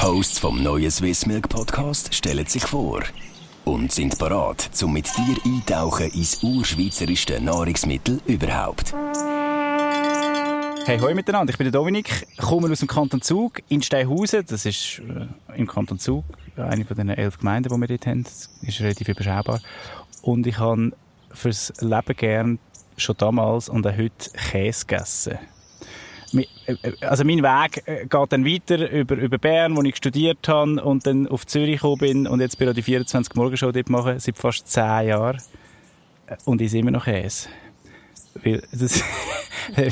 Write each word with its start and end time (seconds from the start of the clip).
Die 0.00 0.06
Hosts 0.06 0.38
vom 0.38 0.62
neuen 0.62 0.90
Swiss 0.90 1.26
Milk 1.26 1.50
Podcast 1.50 2.14
stellen 2.14 2.46
sich 2.46 2.62
vor 2.62 3.02
und 3.66 3.92
sind 3.92 4.18
bereit, 4.18 4.70
um 4.82 4.94
mit 4.94 5.06
dir 5.14 5.36
eintauchen 5.44 6.10
ins 6.12 6.42
urschweizerischste 6.42 7.38
Nahrungsmittel 7.38 8.18
überhaupt. 8.24 8.94
Hey, 10.86 10.98
hoi 11.00 11.12
miteinander, 11.12 11.50
ich 11.50 11.58
bin 11.58 11.66
der 11.66 11.72
Dominik, 11.72 12.26
komme 12.38 12.70
aus 12.70 12.78
dem 12.78 12.88
Kanton 12.88 13.20
Zug 13.20 13.60
in 13.68 13.82
Steinhausen. 13.82 14.46
Das 14.46 14.64
ist 14.64 15.00
äh, 15.00 15.58
im 15.58 15.66
Kanton 15.66 15.98
Zug 15.98 16.24
eine 16.56 16.86
von 16.86 16.96
den 16.96 17.10
elf 17.10 17.36
Gemeinden, 17.36 17.68
die 17.68 17.78
wir 17.78 17.88
dort 17.88 18.06
haben. 18.06 18.24
Das 18.24 18.48
ist 18.62 18.80
relativ 18.80 19.08
überschaubar. 19.08 19.60
Und 20.22 20.46
ich 20.46 20.58
habe 20.58 20.92
fürs 21.30 21.74
Leben 21.80 22.16
gern 22.16 22.58
schon 22.96 23.18
damals 23.18 23.68
und 23.68 23.86
auch 23.86 23.98
heute 23.98 24.30
Käse 24.50 24.86
gegessen. 24.86 25.38
Also 27.00 27.24
mein 27.24 27.42
Weg 27.42 27.82
äh, 27.86 28.06
geht 28.06 28.32
dann 28.32 28.44
weiter 28.44 28.90
über, 28.90 29.16
über 29.16 29.38
Bern, 29.38 29.76
wo 29.76 29.82
ich 29.82 29.96
studiert 29.96 30.46
habe 30.48 30.82
und 30.82 31.06
dann 31.06 31.26
auf 31.26 31.46
Zürich 31.46 31.76
gekommen 31.76 31.98
bin 31.98 32.26
und 32.26 32.40
jetzt 32.40 32.58
bin 32.58 32.68
ich 32.68 32.74
die 32.74 32.82
24 32.82 33.34
Morgenshow 33.34 33.72
dort 33.72 33.90
machen, 33.90 34.18
seit 34.18 34.38
fast 34.38 34.68
10 34.68 35.08
Jahren. 35.08 35.40
Und 36.44 36.60
ich 36.60 36.72
immer 36.74 36.92
noch 36.92 37.04
Käse. 37.04 37.48
Weil 38.44 38.62
das 38.72 39.02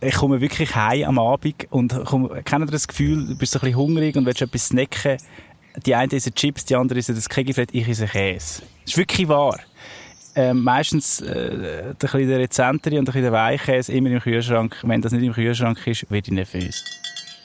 ich 0.00 0.14
komme 0.14 0.40
wirklich 0.40 0.74
heim 0.74 1.04
am 1.04 1.18
Abend 1.18 1.66
und 1.70 2.04
komme, 2.04 2.42
kennt 2.42 2.64
ihr 2.64 2.72
das 2.72 2.88
Gefühl, 2.88 3.26
du 3.26 3.36
bist 3.36 3.54
ein 3.56 3.60
bisschen 3.60 3.76
hungrig 3.76 4.16
und 4.16 4.26
willst 4.26 4.42
etwas 4.42 4.66
snacken. 4.66 5.16
Die 5.86 5.94
eine 5.94 6.12
ist 6.12 6.34
Chips, 6.34 6.64
die 6.64 6.74
andere 6.74 6.98
ist 6.98 7.08
das 7.08 7.28
Kegiflett, 7.28 7.70
ich 7.72 7.88
esse 7.88 8.06
Käse. 8.06 8.62
Das 8.62 8.92
ist 8.92 8.96
wirklich 8.96 9.28
wahr. 9.28 9.58
Ähm, 10.34 10.62
meistens 10.62 11.20
äh, 11.20 11.94
der, 12.00 12.10
der 12.10 12.38
rezentere 12.38 12.98
und 12.98 13.12
der 13.12 13.32
Weichkäse 13.32 13.92
immer 13.92 14.10
im 14.10 14.20
Kühlschrank. 14.20 14.76
Wenn 14.82 15.02
das 15.02 15.12
nicht 15.12 15.24
im 15.24 15.32
Kühlschrank 15.32 15.86
ist, 15.86 16.10
werde 16.10 16.28
ich 16.28 16.32
nervös. 16.32 16.84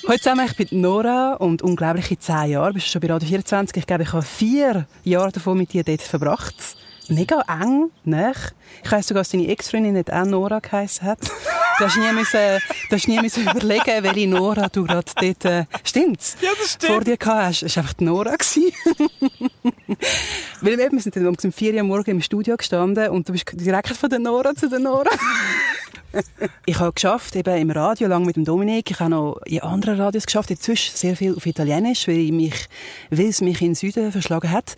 Hallo 0.07 0.17
zusammen, 0.17 0.45
ich 0.45 0.55
bin 0.55 0.81
Nora 0.81 1.33
und 1.33 1.63
unglaubliche 1.63 2.19
zehn 2.19 2.51
Jahre. 2.51 2.73
Bist 2.73 2.87
du 2.87 2.91
schon 2.91 3.01
bei 3.01 3.11
Radio 3.11 3.27
24? 3.27 3.77
Ich 3.77 3.87
glaube, 3.87 4.03
ich 4.03 4.13
habe 4.13 4.21
vier 4.21 4.85
Jahre 5.03 5.31
davon 5.31 5.57
mit 5.57 5.73
dir 5.73 5.83
dort 5.83 6.01
verbracht 6.01 6.55
mega 7.09 7.41
eng, 7.47 7.91
nicht? 8.03 8.55
Ich 8.83 8.91
weiss 8.91 9.07
sogar, 9.07 9.21
dass 9.21 9.29
deine 9.29 9.47
Ex-Freundin 9.47 9.93
nicht 9.93 10.11
auch 10.11 10.25
Nora 10.25 10.59
geheißen 10.59 11.07
hat. 11.07 11.19
Du 11.77 11.85
hast 11.85 11.97
nie, 11.97 12.11
müssen, 12.13 12.39
du 12.89 12.95
hast 12.95 13.07
nie 13.07 13.19
müssen 13.19 13.43
überlegen, 13.43 14.03
welche 14.03 14.27
Nora 14.27 14.69
du 14.69 14.83
gerade 14.85 15.11
dort, 15.19 15.45
äh, 15.45 15.65
stimmt's? 15.83 16.37
Ja, 16.41 16.51
das 16.57 16.73
stimmt. 16.73 16.91
Vor 16.91 17.01
dir 17.01 17.17
gehabt 17.17 17.43
hast. 17.43 17.63
Es 17.63 17.75
war 17.75 17.83
einfach 17.83 17.93
die 17.95 18.05
Nora. 18.05 18.31
Weil 20.61 20.77
wir 20.77 20.99
sind 21.01 21.15
dann 21.17 21.27
um 21.27 21.35
4 21.35 21.73
Uhr 21.75 21.83
morgen 21.83 22.11
im 22.11 22.21
Studio 22.21 22.55
gestanden 22.55 23.09
und 23.09 23.27
du 23.27 23.33
bist 23.33 23.45
direkt 23.53 23.97
von 23.97 24.09
der 24.09 24.19
Nora 24.19 24.55
zu 24.55 24.69
der 24.69 24.79
Nora. 24.79 25.09
ich 26.65 26.79
habe 26.79 26.93
geschafft, 26.93 27.35
eben 27.35 27.57
im 27.57 27.71
Radio, 27.71 28.07
lang 28.07 28.25
mit 28.25 28.37
dem 28.37 28.45
Dominik. 28.45 28.91
Ich 28.91 28.99
habe 28.99 29.09
noch 29.11 29.41
in 29.45 29.61
anderen 29.61 29.99
Radios 29.99 30.25
geschafft, 30.25 30.51
inzwischen 30.51 30.95
sehr 30.95 31.17
viel 31.17 31.35
auf 31.35 31.45
Italienisch, 31.45 32.07
weil, 32.07 32.31
mich, 32.31 32.67
weil 33.09 33.27
es 33.27 33.41
mich 33.41 33.61
in 33.61 33.69
den 33.69 33.75
Süden 33.75 34.13
verschlagen 34.13 34.49
hat. 34.51 34.75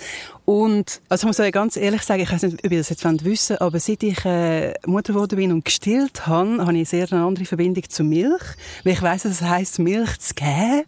Und, 0.49 1.01
also 1.09 1.23
ich 1.23 1.27
muss 1.27 1.41
euch 1.41 1.51
ganz 1.51 1.75
ehrlich 1.75 2.03
sagen, 2.03 2.21
ich 2.21 2.31
weiß 2.31 2.43
nicht, 2.43 2.65
ob 2.65 2.71
ihr 2.71 2.77
das 2.77 2.87
jetzt 2.87 3.03
wissen 3.25 3.57
aber 3.57 3.81
seit 3.81 4.01
ich 4.01 4.23
äh, 4.23 4.75
Mutter 4.85 5.11
geworden 5.11 5.35
bin 5.35 5.51
und 5.51 5.65
gestillt 5.65 6.25
habe, 6.25 6.65
habe 6.65 6.77
ich 6.77 6.87
sehr 6.87 7.05
eine 7.11 7.25
andere 7.25 7.43
Verbindung 7.43 7.83
zu 7.89 8.05
Milch. 8.05 8.41
Weil 8.85 8.93
ich 8.93 9.01
weiss, 9.01 9.23
dass 9.23 9.33
es 9.33 9.41
heisst, 9.41 9.79
Milch 9.79 10.17
zu 10.19 10.35
geben. 10.35 10.83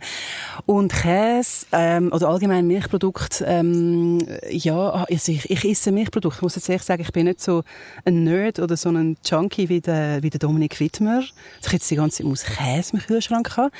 Und 0.65 0.93
Käse, 0.93 1.65
ähm, 1.73 2.09
oder 2.13 2.29
allgemein 2.29 2.67
Milchprodukt, 2.67 3.43
ähm, 3.45 4.25
ja, 4.49 4.91
also 4.91 5.31
ich, 5.33 5.49
ich 5.49 5.65
esse 5.65 5.91
Milchprodukte. 5.91 6.37
Ich 6.37 6.41
muss 6.41 6.55
jetzt 6.55 6.69
ehrlich 6.69 6.83
sagen, 6.83 7.01
ich 7.01 7.11
bin 7.11 7.25
nicht 7.25 7.41
so 7.41 7.63
ein 8.05 8.23
Nerd 8.23 8.59
oder 8.59 8.77
so 8.77 8.87
ein 8.87 9.17
Junkie 9.25 9.67
wie 9.67 9.81
der, 9.81 10.23
wie 10.23 10.29
der 10.29 10.39
Dominik 10.39 10.79
Wittmer. 10.79 11.19
Dass 11.57 11.67
ich 11.67 11.73
jetzt 11.73 11.91
die 11.91 11.97
ganze 11.97 12.19
Zeit 12.19 12.27
muss 12.27 12.45
Käse 12.45 12.93
im 12.93 12.99
Kühlschrank 12.99 13.57
haben. 13.57 13.71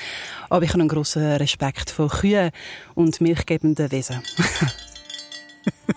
Aber 0.50 0.66
ich 0.66 0.72
habe 0.72 0.82
einen 0.82 0.90
grossen 0.90 1.24
Respekt 1.24 1.90
vor 1.90 2.10
Kühen 2.10 2.52
und 2.96 3.22
milchgebenden 3.22 3.90
Wesen. 3.94 4.22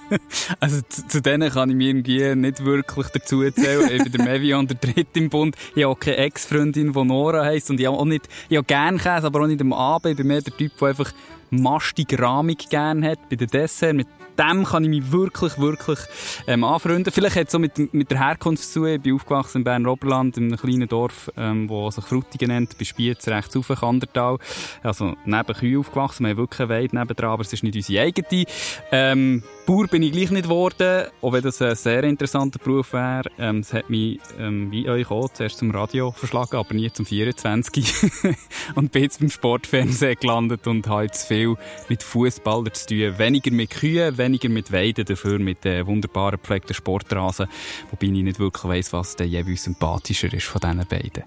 also 0.60 0.80
zu, 0.88 1.06
zu, 1.08 1.22
denen 1.22 1.50
kann 1.50 1.70
ich 1.70 1.76
mir 1.76 1.88
irgendwie 1.88 2.34
nicht 2.34 2.64
wirklich 2.64 3.08
dazu 3.08 3.42
erzählen. 3.42 3.90
ich 3.90 4.02
bin 4.04 4.12
der 4.12 4.24
Mevian, 4.24 4.66
der 4.66 4.76
Dritte 4.76 5.18
im 5.18 5.30
Bund. 5.30 5.56
Ich 5.74 5.82
habe 5.82 5.92
auch 5.92 5.98
keine 5.98 6.18
Ex-Freundin, 6.18 6.92
die 6.92 7.04
Nora 7.04 7.44
heisst. 7.44 7.70
Und 7.70 7.80
ich 7.80 7.86
habe 7.86 7.96
auch 7.96 8.04
nicht, 8.04 8.28
ich 8.48 8.56
habe 8.56 8.66
gerne 8.66 8.98
Käse, 8.98 9.26
aber 9.26 9.42
auch 9.42 9.46
nicht 9.46 9.60
am 9.60 9.72
Abend. 9.72 10.12
Ich 10.12 10.16
bin 10.16 10.26
mehr 10.26 10.42
der 10.42 10.56
Typ, 10.56 10.76
der 10.78 10.88
einfach 10.88 11.12
mastige 11.50 12.18
Rahmig 12.18 12.68
gerne 12.70 13.10
hat 13.10 13.28
bei 13.28 13.36
den 13.36 13.48
Dessert. 13.48 13.94
Mit 13.94 14.08
dem 14.38 14.64
kann 14.64 14.84
ich 14.84 14.90
mich 14.90 15.12
wirklich, 15.12 15.58
wirklich 15.58 15.98
ähm, 16.46 16.64
anfreunden. 16.64 17.12
Vielleicht 17.12 17.36
hat 17.36 17.48
es 17.48 17.54
auch 17.54 17.58
mit, 17.58 17.92
mit 17.92 18.10
der 18.10 18.18
Herkunft 18.18 18.64
zu 18.64 18.80
tun. 18.80 18.88
Ich 18.88 19.00
bin 19.02 19.14
aufgewachsen 19.14 19.58
in 19.58 19.64
Bern-Oberland, 19.64 20.36
in 20.38 20.44
einem 20.46 20.56
kleinen 20.56 20.88
Dorf, 20.88 21.30
ähm, 21.36 21.68
wo 21.68 21.90
sich 21.90 22.04
Frutigen 22.04 22.48
nennt, 22.48 22.78
bei 22.78 22.84
Spiez, 22.84 23.26
rechts 23.28 23.56
auf 23.56 23.68
Kandertal. 23.68 24.38
Also 24.82 25.14
neben 25.24 25.54
Kühe 25.54 25.78
aufgewachsen. 25.78 26.24
Wir 26.24 26.30
haben 26.30 26.38
wirklich 26.38 26.68
Weide 26.68 26.96
nebendran, 26.96 27.30
aber 27.30 27.42
es 27.42 27.52
ist 27.52 27.62
nicht 27.62 27.76
unsere 27.76 28.02
eigene. 28.02 28.44
Ähm, 28.90 29.42
Bauer 29.64 29.86
bin 29.86 30.02
ich 30.02 30.10
gleich 30.10 30.32
nicht 30.32 30.44
geworden, 30.44 31.06
auch 31.20 31.32
wenn 31.32 31.42
das 31.42 31.62
ein 31.62 31.76
sehr 31.76 32.02
interessanter 32.02 32.58
Beruf 32.58 32.92
wäre. 32.94 33.30
Ähm, 33.38 33.60
es 33.60 33.72
hat 33.72 33.90
mich, 33.90 34.18
ähm, 34.38 34.72
wie 34.72 34.88
euch 34.88 35.08
auch, 35.08 35.28
zuerst 35.28 35.58
zum 35.58 35.70
Radio 35.70 36.10
verschlagen, 36.10 36.56
aber 36.56 36.74
nie 36.74 36.90
zum 36.90 37.06
24. 37.06 37.94
und 38.74 38.90
bin 38.90 39.04
jetzt 39.04 39.20
beim 39.20 39.30
Sportfernsehen 39.30 40.16
gelandet 40.20 40.66
und 40.66 40.88
habe 40.88 41.04
jetzt 41.04 41.28
viel 41.28 41.54
mit 41.88 42.02
Fußballern 42.02 42.74
zu 42.74 42.86
tun. 42.86 43.18
Weniger 43.18 43.52
mit 43.52 43.70
Kühen, 43.70 44.18
weniger 44.18 44.48
mit 44.48 44.72
Weiden, 44.72 45.04
dafür 45.04 45.38
mit 45.38 45.64
äh, 45.64 45.86
wunderbaren 45.86 46.40
gepflegten 46.40 46.74
Sportrasen. 46.74 47.46
Wobei 47.90 48.06
ich 48.06 48.12
nicht 48.12 48.40
wirklich 48.40 48.64
weiss, 48.64 48.92
was 48.92 49.14
der 49.14 49.28
jeweils 49.28 49.62
sympathischer 49.62 50.32
ist 50.34 50.46
von 50.46 50.60
diesen 50.60 50.86
beiden. 50.88 51.22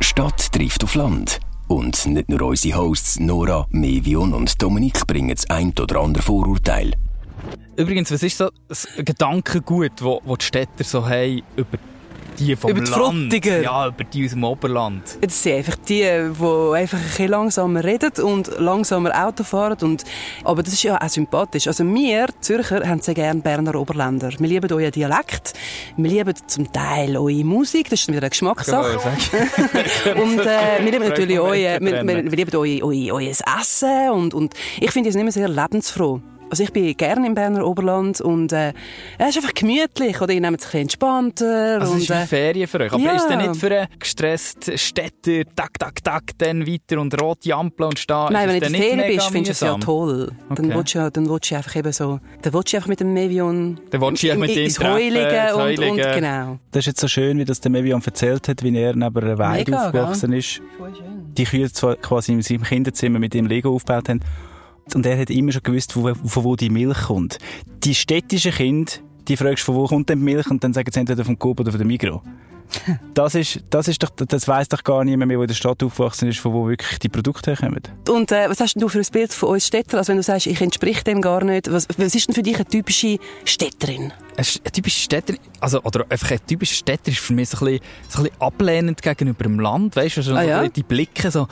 Stadt 0.00 0.50
trifft 0.50 0.82
auf 0.82 0.94
Land. 0.94 1.40
Und 1.70 2.04
nicht 2.06 2.28
nur 2.28 2.42
unsere 2.42 2.78
Hosts 2.78 3.20
Nora, 3.20 3.64
Mevion 3.70 4.34
und 4.34 4.60
Dominik 4.60 5.06
bringen 5.06 5.36
das 5.36 5.48
ein 5.50 5.72
oder 5.80 6.00
andere 6.00 6.20
Vorurteil. 6.20 6.94
Übrigens, 7.76 8.10
was 8.10 8.24
ist 8.24 8.38
so 8.38 8.50
das 8.66 8.88
Gedankengut, 8.96 9.92
das 10.00 10.18
die 10.40 10.44
Städter 10.44 10.82
so 10.82 11.08
haben 11.08 11.42
über 11.54 11.78
die 12.40 12.56
vom 12.56 12.70
über 12.70 12.80
die 12.80 12.90
Land. 12.90 13.44
Ja, 13.44 13.86
über 13.88 14.04
die 14.04 14.24
aus 14.24 14.30
dem 14.32 14.44
Oberland. 14.44 15.18
Das 15.20 15.42
sind 15.42 15.56
einfach 15.56 15.76
die, 15.76 16.02
die 16.02 16.74
einfach 16.74 16.98
ein 16.98 17.04
bisschen 17.04 17.28
langsamer 17.28 17.84
reden 17.84 18.12
und 18.22 18.58
langsamer 18.58 19.26
Auto 19.26 19.44
fahren. 19.44 19.78
Und, 19.82 20.04
aber 20.44 20.62
das 20.62 20.74
ist 20.74 20.82
ja 20.82 21.00
auch 21.00 21.08
sympathisch. 21.08 21.66
Also 21.66 21.84
wir, 21.84 22.28
Zürcher, 22.40 22.86
haben 22.86 23.00
sehr 23.00 23.14
gerne 23.14 23.40
Berner 23.40 23.74
Oberländer. 23.74 24.30
Wir 24.38 24.48
lieben 24.48 24.72
euren 24.72 24.90
Dialekt. 24.90 25.54
Wir 25.96 26.10
lieben 26.10 26.34
zum 26.46 26.72
Teil 26.72 27.16
eure 27.16 27.44
Musik. 27.44 27.90
Das 27.90 28.00
ist 28.00 28.08
wieder 28.08 28.18
eine 28.18 28.30
Geschmackssache. 28.30 28.98
und 30.22 30.40
äh, 30.40 30.82
wir 30.82 30.92
lieben 30.92 31.08
natürlich 31.08 31.38
euer, 31.38 31.80
wir, 31.80 32.06
wir, 32.06 32.06
wir 32.06 32.30
lieben 32.30 32.56
euer, 32.56 32.82
euer, 32.82 33.14
euer 33.14 33.34
Essen. 33.60 34.10
Und, 34.10 34.34
und 34.34 34.54
ich 34.80 34.90
finde 34.90 35.10
es 35.10 35.14
nicht 35.14 35.24
mehr 35.24 35.32
sehr 35.32 35.48
lebensfroh. 35.48 36.20
Also 36.50 36.64
ich 36.64 36.72
bin 36.72 36.96
gerne 36.96 37.26
im 37.26 37.34
Berner 37.34 37.64
Oberland 37.66 38.20
und 38.20 38.52
äh, 38.52 38.72
es 39.18 39.30
ist 39.30 39.36
einfach 39.36 39.54
gemütlich 39.54 40.20
oder 40.20 40.32
ihr 40.32 40.40
nehmt 40.40 40.58
es 40.60 40.66
ein 40.66 40.70
bisschen 40.70 40.80
entspannter. 40.82 41.78
Also 41.80 41.92
und, 41.92 41.98
es 41.98 42.02
ist 42.04 42.10
wie 42.10 42.14
äh, 42.14 42.26
Ferien 42.26 42.66
für 42.68 42.80
euch. 42.80 42.92
Aber 42.92 43.02
ja. 43.02 43.12
ist 43.14 43.28
denn 43.28 43.38
nicht 43.38 43.56
für 43.56 43.70
einen 43.70 43.86
gestressten 43.98 44.76
Städter, 44.76 45.44
tak, 45.54 45.78
tak, 45.78 46.02
tak, 46.02 46.22
dann 46.38 46.66
weiter 46.66 47.00
und 47.00 47.20
rote 47.22 47.54
Ampel 47.54 47.86
und 47.86 47.98
stehen? 47.98 48.26
Nein, 48.32 48.48
wenn 48.48 48.60
du 48.60 48.66
es 48.66 48.72
in 48.72 48.78
dann 48.78 48.82
Ferien 48.82 49.14
bist, 49.16 49.28
findest 49.30 49.62
du 49.62 49.66
es 49.66 49.72
ja 49.72 49.78
toll. 49.78 50.32
Dann 50.48 50.66
Okay. 50.66 50.76
willst 50.76 50.94
du 50.94 51.10
dann 51.10 51.28
willst 51.30 51.50
du 51.50 51.54
einfach 51.56 51.76
eben 51.76 51.92
so, 51.92 52.20
dann 52.42 52.52
willst 52.52 52.72
du 52.72 52.76
einfach 52.76 52.88
mit 52.88 53.00
dem 53.00 53.12
Mevion 53.14 53.80
Dann 53.90 54.00
willst 54.00 54.22
du 54.22 54.26
dich 54.26 54.34
im- 54.34 54.40
mit 54.40 54.50
ihm 54.56 54.64
ins 54.64 54.74
treffen, 54.74 54.92
Heu 54.92 55.02
liegen 55.02 55.16
ins 55.30 55.54
Heu 55.54 55.72
und, 55.72 55.90
und 55.90 55.96
genau. 56.14 56.58
Das 56.72 56.80
ist 56.80 56.86
jetzt 56.86 57.00
so 57.00 57.06
schön, 57.08 57.38
wie 57.38 57.44
das 57.44 57.60
der 57.60 57.70
Mevian 57.70 58.02
erzählt 58.04 58.48
hat, 58.48 58.62
wie 58.64 58.76
er 58.76 58.96
neben 58.96 59.16
einer 59.16 59.38
Weide 59.38 59.70
Mega, 59.70 59.86
aufgewachsen 59.86 60.32
ist. 60.32 60.60
Die 61.38 61.44
Kühe 61.44 61.70
zwar 61.70 61.94
quasi 61.96 62.32
in 62.32 62.42
seinem 62.42 62.62
Kinderzimmer 62.64 63.20
mit 63.20 63.34
dem 63.34 63.46
Lego 63.46 63.72
aufgebaut 63.72 64.08
haben. 64.08 64.20
Und 64.94 65.06
er 65.06 65.18
hat 65.18 65.30
immer 65.30 65.52
schon 65.52 65.62
gewusst, 65.62 65.92
von, 65.92 66.14
von 66.14 66.44
wo 66.44 66.56
die 66.56 66.70
Milch 66.70 66.98
kommt. 67.02 67.38
Die 67.84 67.94
städtischen 67.94 68.52
Kinder, 68.52 68.92
die 69.28 69.36
fragst, 69.36 69.64
von 69.64 69.74
wo 69.74 69.86
kommt 69.86 70.08
denn 70.08 70.18
die 70.18 70.24
Milch? 70.24 70.50
Und 70.50 70.62
dann 70.64 70.72
sagen 70.72 70.90
sie 70.92 71.00
entweder 71.00 71.24
vom 71.24 71.38
Coop 71.38 71.60
oder 71.60 71.70
von 71.70 71.78
der 71.78 71.86
Migros. 71.86 72.20
Das 73.14 73.34
ist, 73.34 73.64
das 73.68 73.88
ist 73.88 74.00
doch, 74.02 74.10
das 74.10 74.46
weiss 74.46 74.68
doch 74.68 74.84
gar 74.84 75.04
niemand 75.04 75.26
mehr, 75.28 75.36
der 75.38 75.42
in 75.42 75.48
der 75.48 75.54
Stadt 75.54 75.82
aufgewachsen 75.82 76.28
ist, 76.28 76.38
von 76.38 76.52
wo 76.52 76.68
wirklich 76.68 77.00
die 77.00 77.08
Produkte 77.08 77.50
herkommen. 77.50 77.82
Und 78.08 78.30
äh, 78.30 78.48
was 78.48 78.60
hast 78.60 78.74
denn 78.74 78.80
du 78.80 78.88
für 78.88 79.00
ein 79.00 79.06
Bild 79.10 79.32
von 79.32 79.48
uns 79.50 79.66
Städter? 79.66 79.98
Also 79.98 80.10
wenn 80.10 80.18
du 80.18 80.22
sagst, 80.22 80.46
ich 80.46 80.60
entsprich 80.60 81.02
dem 81.02 81.20
gar 81.20 81.42
nicht, 81.44 81.70
was, 81.70 81.88
was 81.98 82.14
ist 82.14 82.28
denn 82.28 82.34
für 82.36 82.42
dich 82.44 82.54
eine 82.54 82.64
typische 82.66 83.18
Städterin? 83.44 84.12
Ein 84.36 84.44
sch- 84.44 84.60
ein 84.64 84.72
typischer 84.72 85.00
Städter, 85.02 85.34
also, 85.58 85.82
oder 85.82 86.06
einfach 86.08 86.30
ein 86.30 86.38
typischer 86.46 86.76
Städter 86.76 87.10
ist 87.10 87.18
für 87.18 87.32
mich 87.34 87.48
so 87.48 87.58
ein 87.58 87.72
bisschen, 87.72 87.84
so 88.08 88.18
ein 88.20 88.24
bisschen 88.24 88.40
ablehnend 88.40 89.02
gegenüber 89.02 89.42
dem 89.42 89.58
Land, 89.58 89.96
weißt 89.96 90.18
du, 90.18 90.22
so 90.22 90.34
Ah, 90.34 90.42
ja? 90.42 90.56
ein 90.60 90.70
bisschen 90.70 90.74
die 90.74 90.82
Blicke 90.84 91.30
so, 91.32 91.48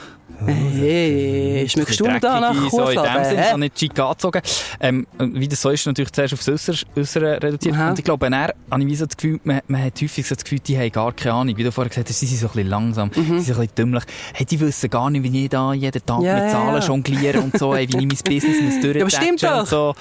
Hey, 0.46 1.66
schmeckst 1.68 1.98
du 1.98 2.04
da 2.04 2.40
nach 2.40 2.52
dreckige, 2.52 2.70
so 2.70 2.78
in 2.82 2.86
dem 2.86 2.96
Kuhfladen? 2.96 3.24
Sinne, 3.24 3.42
hä? 3.42 3.50
so 3.50 3.56
nicht 3.56 3.78
schick 3.78 3.98
angezogen. 3.98 4.42
Ähm, 4.80 5.06
wie 5.18 5.48
das 5.48 5.60
so 5.60 5.70
ist, 5.70 5.86
natürlich 5.86 6.12
zuerst 6.12 6.34
aufs 6.34 6.48
Äußere, 6.48 6.76
Äußere 6.96 7.42
reduziert. 7.42 7.74
Aha. 7.74 7.90
Und 7.90 7.98
ich 7.98 8.04
glaube, 8.04 8.30
dann 8.30 8.48
habe 8.70 8.84
ich 8.84 8.98
so 8.98 9.06
das 9.06 9.16
Gefühl, 9.16 9.40
man, 9.44 9.60
man 9.66 9.84
hat 9.84 10.00
häufig 10.00 10.26
so 10.26 10.34
das 10.34 10.44
Gefühl, 10.44 10.60
die 10.60 10.78
haben 10.78 10.92
gar 10.92 11.12
keine 11.12 11.34
Ahnung. 11.34 11.56
Wie 11.56 11.64
du 11.64 11.72
vorher 11.72 11.88
gesagt 11.88 12.08
hast, 12.08 12.20
sie 12.20 12.26
sind 12.26 12.38
so 12.38 12.46
ein 12.46 12.52
bisschen 12.52 12.68
langsam, 12.68 13.10
sie 13.12 13.22
sind 13.22 13.32
ein 13.32 13.44
bisschen 13.44 13.68
dümmlich. 13.76 14.04
Hey, 14.34 14.46
die 14.46 14.60
wissen 14.60 14.90
gar 14.90 15.10
nicht, 15.10 15.22
wie 15.24 15.44
ich 15.44 15.50
da 15.50 15.72
jeden 15.72 16.06
Tag 16.06 16.22
Ja, 16.22 16.34
mit 16.34 16.44
ja, 16.44 16.48
Zahlen 16.50 16.80
ja. 16.80 16.86
jongliere 16.86 17.40
und 17.40 17.58
so, 17.58 17.74
hey, 17.74 17.88
wie 17.88 17.98
ich 17.98 18.06
mein 18.06 18.08
Business 18.24 18.60
muss 18.62 18.80
durchtatschen 18.80 19.00
aber 19.02 19.10
stimmt 19.10 19.42
doch. 19.42 19.66
so. 19.66 19.94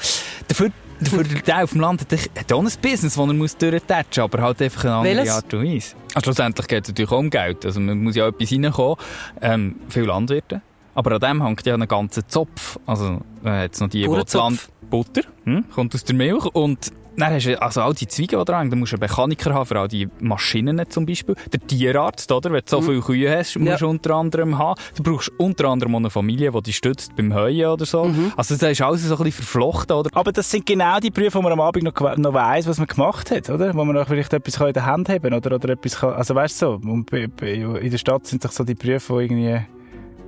Dafür, 0.48 0.70
dafür 1.00 1.24
der 1.24 1.64
auf 1.64 1.72
dem 1.72 1.82
Land 1.82 2.02
hat, 2.02 2.12
hat 2.12 2.52
auch 2.52 2.60
ein 2.60 2.72
Business, 2.82 3.16
das 3.16 3.18
er 3.18 3.34
muss 3.34 3.58
durchtatschen 3.58 4.24
aber 4.24 4.42
halt 4.42 4.62
einfach 4.62 4.84
eine 4.84 4.96
andere 4.96 5.16
Welches? 5.18 5.34
Art 5.34 5.54
und 5.54 5.64
Weise. 5.64 5.96
Also 6.14 6.24
schlussendlich 6.26 6.68
geht 6.68 6.84
es 6.84 6.90
natürlich 6.90 7.12
auch 7.12 7.20
um 7.20 7.30
Geld. 7.30 7.66
Also 7.66 7.80
man 7.80 8.02
muss 8.02 8.16
ja 8.16 8.26
auch 8.26 8.30
etwas 8.30 8.52
reinkommen. 8.52 8.96
Ähm, 9.42 9.76
viele 9.90 10.08
Landwirte. 10.08 10.62
Aber 10.96 11.12
an 11.12 11.20
dem 11.20 11.46
hängt 11.46 11.66
ja 11.66 11.76
ein 11.76 11.88
ganzer 11.88 12.28
Zopf. 12.28 12.80
Also, 12.88 13.22
äh, 13.46 13.64
jetzt 13.64 13.80
noch 13.80 13.90
die, 13.90 14.02
die. 14.02 14.38
Land... 14.38 14.70
Butter, 14.90 15.22
hm? 15.44 15.66
kommt 15.70 15.94
aus 15.94 16.04
der 16.04 16.16
Milch. 16.16 16.46
Und 16.46 16.92
dann 17.18 17.34
hast 17.34 17.46
du 17.46 17.62
also 17.62 17.82
all 17.82 17.94
die 17.94 18.08
Zweige, 18.08 18.38
die 18.38 18.46
dran 18.46 18.60
hängen. 18.60 18.72
Da 18.72 18.76
musst 18.78 18.92
du 18.94 18.96
einen 18.98 19.02
Mechaniker 19.02 19.54
haben, 19.54 19.66
für 19.66 19.80
all 19.80 19.88
die 19.88 20.08
Maschinen 20.20 20.82
zum 20.90 21.06
Beispiel. 21.06 21.36
Der 21.52 21.60
Tierarzt, 21.66 22.32
oder? 22.32 22.52
Wenn 22.52 22.60
du 22.60 22.66
so 22.68 22.82
viele 22.82 23.02
Kühe 23.02 23.30
hast, 23.38 23.58
musst 23.58 23.82
du 23.82 23.86
Ja. 23.86 23.90
unter 23.92 24.16
anderem 24.16 24.58
haben. 24.58 24.80
Du 24.96 25.04
brauchst 25.04 25.32
unter 25.38 25.66
anderem 25.70 25.96
auch 25.96 26.00
eine 26.00 26.10
Familie, 26.10 26.52
die 26.52 26.62
dich 26.62 26.76
stützt 26.78 27.16
beim 27.16 27.34
Heuen 27.34 27.66
oder 27.68 27.86
so. 27.86 28.04
Also, 28.36 28.56
das 28.56 28.72
ist 28.72 28.82
alles 28.82 29.04
so 29.04 29.16
ein 29.16 29.24
bisschen 29.24 29.44
verflochten, 29.44 29.96
oder? 29.96 30.10
Aber 30.14 30.32
das 30.32 30.50
sind 30.52 30.66
genau 30.66 31.00
die 31.00 31.10
Berufe, 31.10 31.36
wo 31.40 31.42
man 31.42 31.52
am 31.54 31.62
Abend 31.62 31.84
noch, 31.84 32.18
noch 32.18 32.34
weiss, 32.34 32.68
was 32.68 32.78
man 32.78 32.88
gemacht 32.88 33.32
hat, 33.32 33.50
oder? 33.50 33.74
Wo 33.74 33.84
man 33.84 33.96
noch 33.96 34.08
vielleicht 34.08 34.34
etwas 34.34 34.58
kann 34.58 34.68
in 34.68 34.74
der 34.74 34.86
Hand 34.86 35.10
haben 35.10 35.34
oder, 35.34 35.56
oder 35.56 35.70
etwas 35.70 36.00
kann, 36.00 36.14
also 36.14 36.36
weißt 36.36 36.62
du 36.62 36.80
so, 36.84 37.16
in 37.16 37.92
der 37.92 37.98
Stadt 37.98 38.26
sind 38.28 38.44
doch 38.46 38.52
so 38.52 38.64
die 38.64 38.76
Berufe, 38.76 39.14
wo 39.14 39.20
irgendwie, 39.20 39.60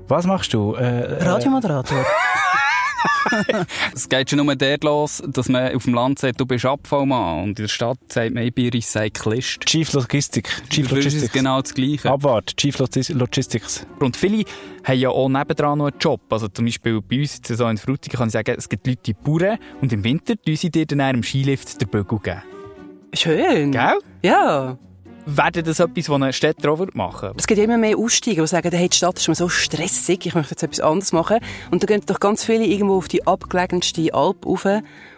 was 0.07 0.25
machst 0.25 0.53
du? 0.53 0.73
Äh, 0.75 1.01
äh, 1.01 1.23
Radiomoderator. 1.23 2.05
Es 3.93 4.09
geht 4.09 4.29
schon 4.29 4.43
nur 4.45 4.55
dort 4.55 4.83
los, 4.83 5.21
dass 5.27 5.49
man 5.49 5.75
auf 5.75 5.83
dem 5.83 5.93
Land 5.93 6.19
sagt, 6.19 6.39
du 6.39 6.45
bist 6.45 6.65
Abfallmann. 6.65 7.43
Und 7.43 7.49
in 7.49 7.55
der 7.65 7.67
Stadt 7.67 7.97
sagt 8.09 8.33
man, 8.33 8.43
ich 8.43 8.53
bin 8.53 8.69
Recyclist. 8.69 9.61
Chief 9.65 9.91
Logistik. 9.93 10.47
Chief 10.69 10.87
Das 10.87 10.97
ist 10.99 11.05
Logistics. 11.05 11.33
genau 11.33 11.61
das 11.61 11.73
Gleiche. 11.73 12.09
Abwart. 12.11 12.55
Chief 12.57 12.75
Logis- 12.77 13.13
Logistics. 13.13 13.85
Und 13.99 14.17
viele 14.17 14.43
haben 14.83 14.99
ja 14.99 15.09
auch 15.09 15.29
nebendran 15.29 15.77
noch 15.79 15.87
einen 15.87 15.99
Job. 15.99 16.21
Also 16.29 16.47
zum 16.47 16.65
Beispiel 16.65 17.01
bei 17.01 17.19
uns 17.21 17.35
jetzt 17.35 17.47
so 17.57 17.67
in 17.67 17.77
Frutigen 17.77 18.17
kann 18.17 18.27
ich 18.29 18.33
sagen, 18.33 18.55
es 18.57 18.67
gibt 18.69 18.87
Leute, 18.87 19.01
die 19.05 19.13
Bauern 19.13 19.57
und 19.81 19.91
im 19.93 20.03
Winter 20.03 20.35
tun 20.35 20.55
sie 20.55 20.69
dir 20.71 20.85
dann 20.85 20.99
im 21.15 21.23
Skilift 21.23 21.79
den 21.81 21.87
Bügel 21.89 22.19
geben. 22.19 22.43
Schön. 23.13 23.71
Gell? 23.71 23.99
Ja. 24.23 24.77
Wäre 25.31 25.61
das 25.61 25.79
etwas, 25.79 26.09
was 26.09 26.21
ein 26.21 26.33
Städter 26.33 26.71
auch 26.71 26.83
machen 26.93 27.21
würde? 27.21 27.35
Es 27.37 27.45
gibt 27.45 27.59
immer 27.61 27.77
mehr 27.77 27.95
Aussteiger, 27.95 28.41
die 28.41 28.47
sagen, 28.47 28.71
hey, 28.71 28.89
die 28.89 28.97
Stadt 28.97 29.19
ist 29.19 29.27
mir 29.27 29.35
so 29.35 29.47
stressig, 29.47 30.25
ich 30.25 30.33
möchte 30.33 30.51
jetzt 30.53 30.63
etwas 30.63 30.79
anderes 30.79 31.11
machen. 31.11 31.37
Und 31.69 31.83
da 31.83 31.85
gehen 31.85 32.01
doch 32.03 32.19
ganz 32.19 32.43
viele 32.43 32.65
irgendwo 32.65 32.97
auf 32.97 33.07
die 33.07 33.27
abgelegenste 33.27 34.11
Alp 34.11 34.43
rauf 34.43 34.65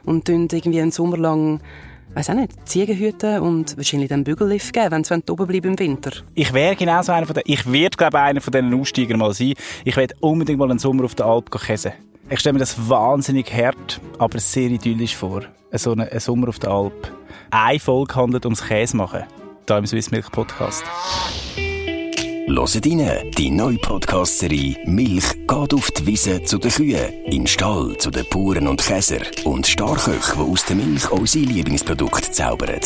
und 0.03 0.25
tun 0.25 0.49
irgendwie 0.51 0.81
einen 0.81 0.91
Sommer 0.91 1.15
lang, 1.15 1.61
weiss 2.13 2.29
auch 2.29 2.33
nicht, 2.33 2.51
Ziegen 2.67 2.97
hüten 2.97 3.39
und 3.39 3.77
wahrscheinlich 3.77 4.09
dann 4.09 4.25
Bügellift 4.25 4.73
geben, 4.73 4.91
wenn 4.91 5.03
sie 5.05 5.31
oben 5.31 5.47
bleiben 5.47 5.71
im 5.71 5.79
Winter. 5.79 6.11
Ich 6.33 6.51
wäre 6.51 6.75
genauso 6.75 7.13
einer 7.13 7.25
von 7.25 7.35
den, 7.35 7.43
ich 7.45 7.71
werde 7.71 7.95
glaube 7.95 8.19
einer 8.19 8.41
von 8.41 8.51
diesen 8.51 8.77
Aussteigern 8.77 9.17
mal 9.17 9.33
sein. 9.33 9.53
Ich 9.85 9.95
werde 9.95 10.15
unbedingt 10.19 10.59
mal 10.59 10.69
einen 10.69 10.79
Sommer 10.79 11.05
auf 11.05 11.15
der 11.15 11.27
Alp 11.27 11.49
käsen. 11.51 11.93
Ich 12.29 12.41
stelle 12.41 12.53
mir 12.53 12.59
das 12.59 12.89
wahnsinnig 12.89 13.53
hart, 13.53 14.01
aber 14.17 14.39
sehr 14.39 14.71
idyllisch 14.71 15.15
vor. 15.15 15.43
So 15.71 15.93
ein, 15.93 16.01
ein 16.01 16.19
Sommer 16.19 16.49
auf 16.49 16.59
der 16.59 16.71
Alp. 16.71 17.13
Eine 17.49 17.79
Folge 17.79 18.15
handelt 18.15 18.45
ums 18.45 18.67
Käse 18.67 18.97
machen. 18.97 19.23
Da 19.65 19.77
im 19.77 19.85
Swiss 19.85 20.11
Milk 20.11 20.31
Podcast. 20.31 20.83
Hört 22.47 22.85
rein, 22.85 23.31
die 23.37 23.49
neue 23.51 23.77
Podcast-Serie 23.77 24.77
«Milch 24.85 25.23
geht 25.47 25.73
auf 25.73 25.91
die 25.91 26.05
Wiese 26.05 26.43
zu 26.43 26.57
den 26.57 26.71
Kühen», 26.71 27.13
in 27.25 27.47
Stall 27.47 27.95
zu 27.97 28.09
den 28.11 28.25
Bauern 28.29 28.67
und 28.67 28.81
Käser 28.81 29.21
und 29.45 29.67
Starköche, 29.67 30.33
die 30.35 30.41
aus 30.41 30.65
der 30.65 30.75
Milch 30.75 31.09
unsere 31.11 31.45
Lieblingsprodukte 31.45 32.31
zaubern. 32.31 32.81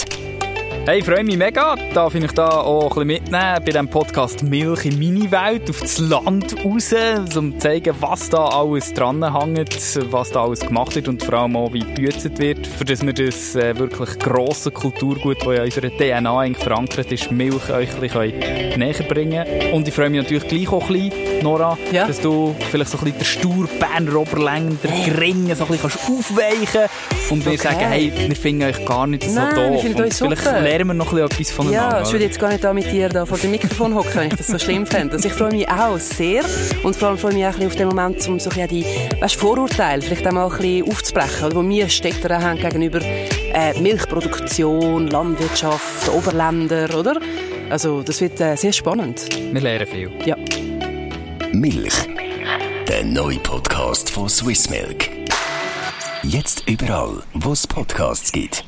Hey, 0.88 1.00
ich 1.00 1.06
freue 1.06 1.24
mich 1.24 1.36
mega. 1.36 1.76
Darf 1.96 2.14
ich 2.14 2.24
euch 2.24 2.32
da 2.34 2.48
auch 2.48 2.96
ein 2.98 3.08
bisschen 3.08 3.24
mitnehmen 3.24 3.56
bei 3.56 3.72
diesem 3.72 3.88
Podcast 3.88 4.44
Milch 4.44 4.86
in 4.86 5.00
meine 5.00 5.32
Welt, 5.32 5.68
auf 5.68 5.80
das 5.82 5.98
Land 5.98 6.56
raus, 6.64 6.94
um 7.36 7.54
zu 7.54 7.58
zeigen, 7.58 7.96
was 8.02 8.30
da 8.30 8.46
alles 8.50 8.94
dran 8.94 9.24
hängt, 9.34 9.68
was 10.12 10.30
da 10.30 10.44
alles 10.44 10.60
gemacht 10.60 10.94
wird 10.96 11.08
und 11.08 11.24
vor 11.24 11.34
allem 11.40 11.56
auch, 11.56 11.74
wie 11.74 11.80
gebütet 11.80 12.38
wird, 12.38 12.68
für 12.68 12.86
dass 12.86 13.04
wir 13.04 13.14
das 13.14 13.56
äh, 13.56 13.76
wirklich 13.80 14.20
grosse 14.20 14.70
Kulturgut, 14.70 15.40
das 15.40 15.48
ja 15.48 15.54
in 15.54 15.64
unserer 15.64 15.90
DNA 15.90 16.40
eigentlich 16.40 16.64
verankert 16.64 17.12
ist, 17.12 17.32
Milch 17.32 17.68
euch 17.72 17.90
ein 17.92 18.02
bisschen 18.02 18.78
näher 18.80 19.04
bringen 19.10 19.44
Und 19.74 19.88
ich 19.88 19.94
freue 19.94 20.12
mich 20.12 20.22
natürlich 20.22 20.48
gleich 20.48 20.70
auch 20.72 20.88
ein 20.88 21.10
bisschen, 21.10 21.42
Nora, 21.42 21.80
Ja. 21.92 22.06
dass 22.06 22.22
du 22.22 22.56
vielleicht 22.70 22.92
so 22.92 23.00
ein 23.00 23.06
bisschen 23.06 23.18
der 23.18 23.26
stur 23.26 23.68
Berner 23.80 24.18
Oberländer, 24.20 24.78
der 24.84 25.14
Gringe, 25.16 25.56
so 25.56 25.64
ein 25.64 25.72
bisschen 25.72 25.90
kannst 25.90 26.08
aufweichen 26.08 26.90
und 27.30 27.46
wir 27.46 27.54
Okay. 27.54 27.62
sagen, 27.64 27.80
hey, 27.80 28.12
wir 28.28 28.36
finden 28.36 28.64
euch 28.64 28.86
gar 28.86 29.08
nicht 29.08 29.24
so 29.30 29.36
Nein, 29.40 29.56
wir 29.56 29.68
doof. 29.70 29.84
Und 29.84 29.96
euch 30.02 30.14
vielleicht 30.14 30.18
super. 30.44 30.62
lernen 30.62 30.88
wir 30.88 30.94
noch 30.94 31.14
etwas 31.14 31.52
voneinander. 31.52 31.98
Ja, 31.98 32.04
ich 32.04 32.12
würde 32.12 32.26
jetzt 32.26 32.40
gar 32.40 32.50
nicht 32.50 32.64
da 32.64 32.74
mit 32.74 32.92
dir 32.92 33.10
da 33.10 33.26
vor 33.26 33.38
dem 33.38 33.52
Mikrofon 33.52 33.96
hocken, 33.96 34.12
wenn 34.16 34.28
ich 34.30 34.36
das 34.36 34.48
so 34.48 34.60
schlimm 34.60 34.86
fände. 34.86 35.14
Also 35.16 35.28
ich 35.28 35.34
freue 35.34 35.52
mich 35.52 35.68
auch 35.70 35.98
sehr 36.00 36.44
und 36.84 36.96
vor 36.96 37.10
allem 37.10 37.18
freue 37.18 37.32
ich 37.32 37.38
mich 37.38 37.46
auch 37.48 37.68
auf 37.68 37.76
den 37.76 37.88
Moment, 37.88 38.28
um 38.28 38.40
so 38.40 38.50
ein 38.50 38.68
bisschen 38.68 38.68
die 38.70 39.22
weißt, 39.22 39.36
Vorurteile 39.36 40.02
vielleicht 40.02 40.28
auch 40.28 40.32
mal 40.32 40.46
ein 40.46 40.58
bisschen 40.58 40.90
aufzubrechen, 40.90 41.46
oder, 41.48 41.56
wo 41.56 41.68
wir 41.68 41.90
Städter 41.90 42.38
auch 42.38 42.42
haben 42.42 42.60
gegenüber 42.60 43.00
äh, 43.02 43.80
Milchproduktion, 43.82 45.08
Landwirtschaft, 45.08 46.10
Oberländer, 46.14 46.96
oder? 46.98 47.20
Also 47.70 48.04
das 48.04 48.22
wird 48.22 48.40
äh, 48.42 48.56
sehr 48.56 48.74
spannend. 48.74 49.28
Wir 49.52 49.62
lernen 49.62 49.88
viel. 49.88 50.12
Ja. 50.26 50.36
Milch. 51.52 51.94
Der 52.88 53.04
neue 53.04 53.40
Podcast 53.40 54.10
von 54.12 54.30
Swiss 54.30 54.70
Milk. 54.70 55.10
Jetzt 56.28 56.68
überall, 56.68 57.22
wo 57.36 57.52
es 57.52 57.68
Podcasts 57.68 58.32
gibt. 58.32 58.66